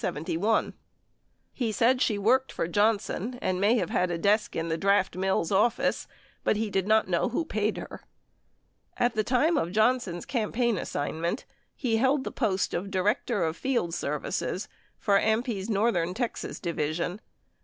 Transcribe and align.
He 1.53 1.71
said 1.71 2.01
she 2.01 2.17
worked 2.17 2.51
for 2.51 2.67
Johnson 2.67 3.37
and 3.39 3.61
may 3.61 3.77
have 3.77 3.91
had 3.91 4.09
a 4.09 4.17
desk 4.17 4.55
in 4.55 4.67
the 4.67 4.75
Draft 4.75 5.15
Mills 5.15 5.51
office, 5.51 6.07
but 6.43 6.55
he 6.57 6.71
did 6.71 6.87
not 6.87 7.07
know 7.07 7.29
who 7.29 7.45
paid 7.45 7.77
her. 7.77 8.01
At 8.97 9.13
the 9.13 9.23
time, 9.23 9.57
of 9.57 9.71
Johnson's 9.71 10.25
campaign 10.25 10.79
assignment, 10.79 11.45
he 11.75 11.97
held 11.97 12.23
the 12.23 12.31
post 12.31 12.73
of 12.73 12.89
Director 12.89 13.43
of 13.43 13.55
Field 13.55 13.93
Services 13.93 14.67
for 14.97 15.19
AMPI's 15.19 15.69
northern 15.69 16.15
Texas 16.15 16.59
division. 16.59 17.21